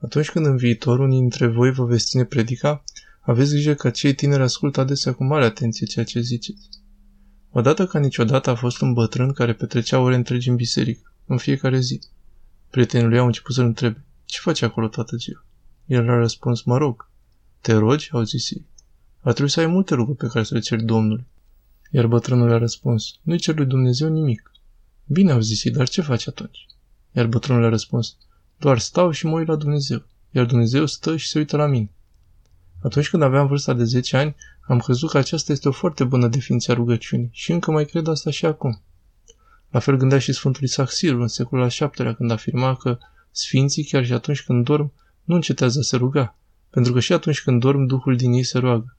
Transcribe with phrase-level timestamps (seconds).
[0.00, 2.84] Atunci când în viitor unii dintre voi vă veți ține predica,
[3.20, 6.68] aveți grijă că cei tineri ascultă adesea cu mare atenție ceea ce ziceți.
[7.50, 11.80] Odată ca niciodată a fost un bătrân care petrecea ore întregi în biserică, în fiecare
[11.80, 12.00] zi.
[12.70, 15.44] Prietenul lui au început să-l întrebe, ce faci acolo toată ziua?
[15.86, 17.10] El a răspuns, mă rog.
[17.60, 18.08] Te rogi?
[18.12, 18.66] Au zis ei.
[19.20, 21.26] Ar trebui să ai multe lucruri pe care să le ceri Domnului.
[21.90, 24.52] Iar bătrânul a răspuns, nu-i cer lui Dumnezeu nimic.
[25.06, 26.66] Bine, au zis ei, dar ce faci atunci?
[27.12, 28.16] Iar bătrânul a răspuns,
[28.60, 31.90] doar stau și mă uit la Dumnezeu, iar Dumnezeu stă și se uită la mine.
[32.82, 34.36] Atunci când aveam vârsta de 10 ani,
[34.68, 38.06] am crezut că aceasta este o foarte bună definiție a rugăciunii și încă mai cred
[38.06, 38.82] asta și acum.
[39.70, 42.98] La fel gândea și Sfântul Isaac Sirul în secolul al VII-lea când afirma că
[43.30, 44.92] sfinții, chiar și atunci când dorm,
[45.24, 46.36] nu încetează să se ruga,
[46.70, 48.96] pentru că și atunci când dorm, Duhul din ei se roagă.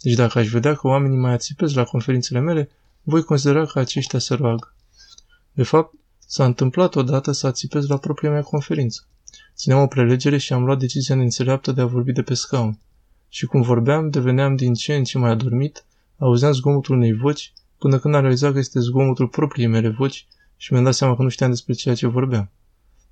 [0.00, 2.70] Deci dacă aș vedea că oamenii mai ațipesc la conferințele mele,
[3.02, 4.74] voi considera că aceștia se roagă.
[5.52, 5.94] De fapt,
[6.34, 9.08] s-a întâmplat odată să ațipez la propria mea conferință.
[9.54, 12.78] Țineam o prelegere și am luat decizia neînțeleaptă de a vorbi de pe scaun.
[13.28, 15.84] Și cum vorbeam, deveneam din ce în ce mai adormit,
[16.18, 20.72] auzeam zgomotul unei voci, până când am realizat că este zgomotul propriei mele voci și
[20.72, 22.50] mi-am dat seama că nu știam despre ceea ce vorbeam.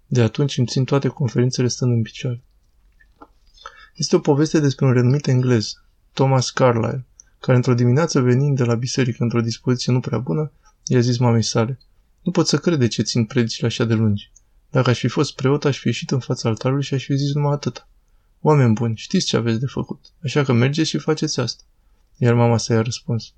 [0.06, 2.44] De atunci îmi țin toate conferințele stând în picioare.
[3.94, 5.72] Este o poveste despre un renumit englez,
[6.12, 7.06] Thomas Carlyle,
[7.40, 10.52] care într-o dimineață venind de la biserică într-o dispoziție nu prea bună,
[10.84, 11.78] i-a zis mamei sale,
[12.22, 14.30] nu pot să crede ce țin predicile așa de lungi.
[14.70, 17.34] Dacă aș fi fost preot, aș fi ieșit în fața altarului și aș fi zis
[17.34, 17.88] numai atâta.
[18.40, 21.62] Oameni buni, știți ce aveți de făcut, așa că mergeți și faceți asta.
[22.16, 23.32] Iar mama sa i-a răspuns,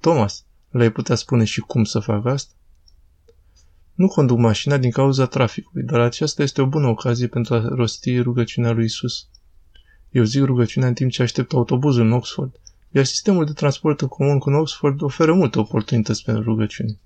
[0.00, 2.52] Thomas, le-ai putea spune și cum să fac asta?
[3.94, 8.20] Nu conduc mașina din cauza traficului, dar aceasta este o bună ocazie pentru a rosti
[8.20, 9.28] rugăciunea lui Isus.
[10.10, 14.08] Eu zic rugăciunea în timp ce aștept autobuzul în Oxford, iar sistemul de transport în
[14.08, 16.98] comun cu Oxford oferă multe oportunități pentru rugăciune.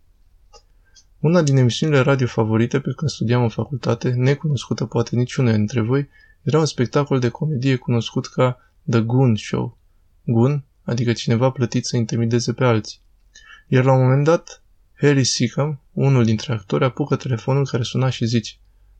[1.20, 6.08] Una din emisiunile radio favorite pe când studiam în facultate, necunoscută poate niciunul dintre voi,
[6.42, 8.58] era un spectacol de comedie cunoscut ca
[8.90, 9.78] The Goon Show.
[10.24, 13.00] Goon, adică cineva plătit să intimideze pe alții.
[13.68, 14.62] Iar la un moment dat,
[14.94, 18.54] Harry Seacom, unul dintre actori, apucă telefonul care suna și zice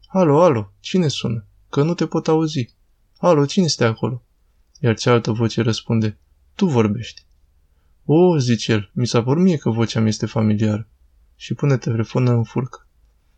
[0.06, 1.44] Alo, alo, cine sună?
[1.70, 2.74] Că nu te pot auzi.
[3.18, 4.22] Alo, cine este acolo?
[4.80, 6.18] Iar cealaltă voce răspunde
[6.54, 7.24] Tu vorbești.
[8.04, 10.88] O, zice el, mi s-a părut mie că vocea mi este familiară.
[11.36, 12.86] Și pune telefonul în furcă.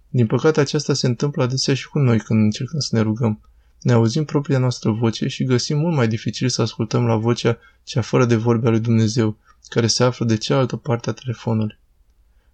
[0.08, 3.40] Din păcate aceasta se întâmplă adesea și cu noi când încercăm să ne rugăm.
[3.80, 8.00] Ne auzim propria noastră voce și găsim mult mai dificil să ascultăm la vocea cea
[8.00, 9.36] fără de vorbe a lui Dumnezeu,
[9.68, 11.78] care se află de cealaltă parte a telefonului.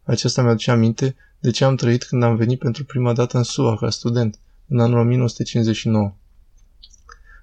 [0.03, 3.76] Aceasta mi-aduce aminte de ce am trăit când am venit pentru prima dată în SUA
[3.76, 4.38] ca student,
[4.69, 6.15] în anul 1959.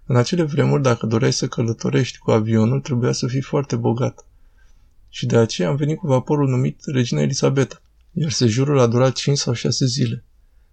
[0.06, 4.26] În acele vremuri, dacă doreai să călătorești cu avionul, trebuia să fii foarte bogat.
[5.10, 7.82] Și de aceea am venit cu vaporul numit Regina Elisabeta,
[8.14, 10.24] iar sejurul a durat 5 sau 6 zile.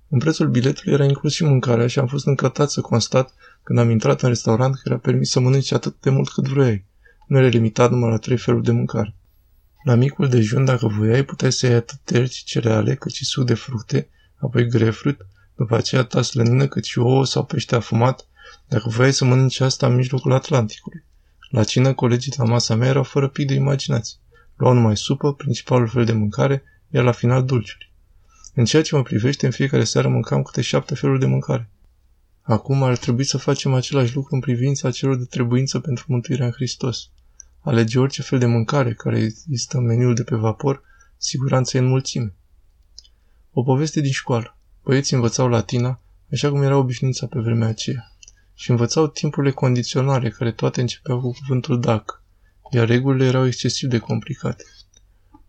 [0.08, 3.90] În prețul biletului era inclus și mâncarea și am fost încătat să constat când am
[3.90, 6.84] intrat în restaurant că era permis să mănânci atât de mult cât vroiai.
[7.26, 9.14] Nu era limitat numai la trei feluri de mâncare.
[9.84, 13.54] La micul dejun, dacă voiai, puteai să iei atât terci, cereale, cât și suc de
[13.54, 18.26] fructe, apoi grefrut, după aceea tas lănină, cât și ouă sau pește afumat,
[18.68, 21.04] dacă voiai să mănânci asta în mijlocul Atlanticului.
[21.50, 24.18] La cină, colegii de la masa mea erau fără pic de imaginație.
[24.56, 27.92] Luau numai supă, principalul fel de mâncare, iar la final dulciuri.
[28.54, 31.70] În ceea ce mă privește, în fiecare seară mâncam câte șapte feluri de mâncare.
[32.42, 36.52] Acum ar trebui să facem același lucru în privința celor de trebuință pentru mântuirea în
[36.52, 37.10] Hristos.
[37.60, 40.82] Alege orice fel de mâncare care există în meniul de pe vapor,
[41.16, 42.34] siguranța e în mulțime.
[43.52, 44.56] O poveste din școală.
[44.82, 46.00] Băieții învățau latina,
[46.32, 48.12] așa cum era obișnuința pe vremea aceea.
[48.54, 52.22] Și învățau timpurile condiționare, care toate începeau cu cuvântul dacă,
[52.70, 54.64] iar regulile erau excesiv de complicate.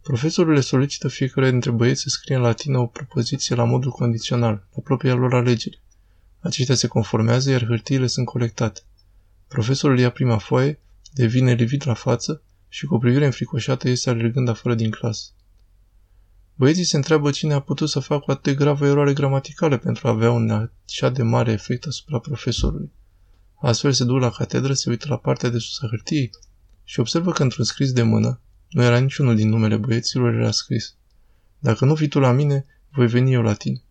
[0.01, 4.67] Profesorul le solicită fiecare dintre băieți să scrie în latină o propoziție la modul condițional,
[4.75, 5.81] la propria lor alegere.
[6.39, 8.81] Aceștia se conformează, iar hârtiile sunt colectate.
[9.47, 10.79] Profesorul ia prima foaie,
[11.13, 15.29] devine livid la față și cu o privire înfricoșată iese alergând afară din clasă.
[16.55, 20.07] Băieții se întreabă cine a putut să facă o atât de gravă eroare gramaticală pentru
[20.07, 22.91] a avea un așa de mare efect asupra profesorului.
[23.61, 26.29] Astfel se duc la catedră, se uită la partea de sus a hârtiei
[26.83, 30.93] și observă că într-un scris de mână, nu era niciunul din numele băieților, era scris.
[31.59, 33.81] Dacă nu vii tu la mine, voi veni eu la tine.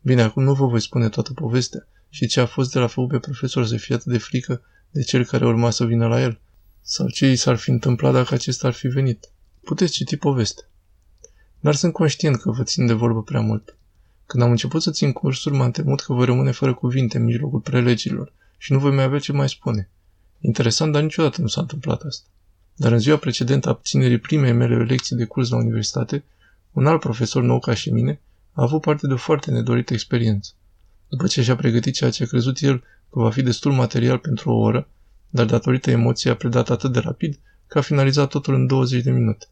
[0.00, 3.10] Bine, acum nu vă voi spune toată povestea și ce a fost de la făcut
[3.10, 6.40] pe profesor să fie atât de frică de cel care urma să vină la el,
[6.80, 9.30] sau ce i s-ar fi întâmplat dacă acesta ar fi venit.
[9.64, 10.64] Puteți citi povestea.
[11.60, 13.76] Dar sunt conștient că vă țin de vorbă prea mult.
[14.26, 17.60] Când am început să țin cursuri, m-am temut că voi rămâne fără cuvinte în mijlocul
[17.60, 19.90] prelegilor și nu voi mai avea ce mai spune.
[20.40, 22.28] Interesant, dar niciodată nu s-a întâmplat asta.
[22.82, 26.24] Dar în ziua precedentă a ținerii primei mele lecții de curs la universitate,
[26.72, 28.20] un alt profesor nou ca și mine
[28.52, 30.52] a avut parte de o foarte nedorită experiență.
[31.08, 32.78] După ce și-a pregătit ceea ce a crezut el
[33.10, 34.88] că va fi destul material pentru o oră,
[35.30, 39.10] dar datorită emoției a predat atât de rapid că a finalizat totul în 20 de
[39.10, 39.46] minute.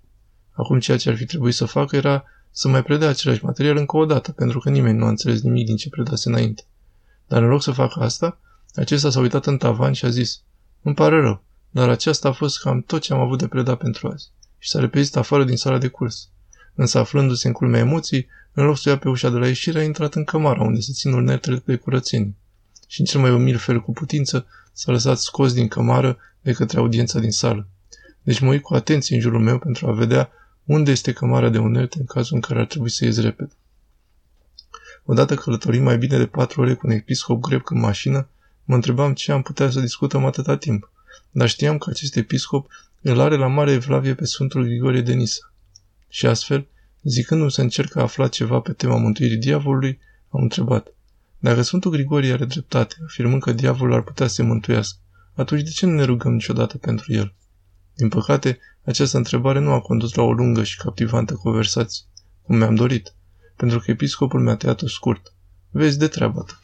[0.53, 3.97] Acum ceea ce ar fi trebuit să facă era să mai predea același material încă
[3.97, 6.63] o dată, pentru că nimeni nu a înțeles nimic din ce predase înainte.
[7.27, 8.39] Dar în loc să facă asta,
[8.75, 10.43] acesta s-a uitat în tavan și a zis,
[10.83, 14.09] îmi pare rău, dar aceasta a fost cam tot ce am avut de predat pentru
[14.09, 14.31] azi.
[14.59, 16.29] Și s-a repezit afară din sala de curs.
[16.75, 19.83] Însă aflându-se în culmea emoției, în loc să ia pe ușa de la ieșire, a
[19.83, 22.35] intrat în cămara unde se țin uneltele de curățenie.
[22.87, 26.79] Și în cel mai umil fel cu putință, s-a lăsat scos din cămară de către
[26.79, 27.67] audiența din sală.
[28.23, 30.31] Deci mă uit cu atenție în jurul meu pentru a vedea
[30.65, 33.53] unde este cămara de unelte în cazul în care ar trebui să ies repede.
[35.05, 38.29] Odată călătorim mai bine de patru ore cu un episcop greb în mașină,
[38.65, 40.91] mă întrebam ce am putea să discutăm atâta timp,
[41.31, 42.71] dar știam că acest episcop
[43.01, 45.53] îl are la mare evlavie pe Sfântul Grigorie de Nisa.
[46.09, 46.67] Și astfel,
[47.03, 49.99] zicându-mi să încerc a afla ceva pe tema mântuirii diavolului,
[50.29, 50.95] am întrebat,
[51.39, 54.99] dacă Sfântul Grigorie are dreptate, afirmând că diavolul ar putea să se mântuiască,
[55.35, 57.35] atunci de ce nu ne rugăm niciodată pentru el?
[57.95, 62.05] Din păcate, această întrebare nu a condus la o lungă și captivantă conversație,
[62.43, 63.15] cum mi-am dorit,
[63.57, 65.35] pentru că episcopul mi-a tăiat scurt.
[65.71, 66.61] Vezi de treaba ta.